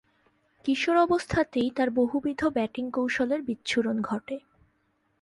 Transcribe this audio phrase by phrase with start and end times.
[0.65, 4.37] কিশোর অবস্থাতেই তার বহুবিধ ব্যাটিং কৌশলের বিচ্ছুরণ ঘটে।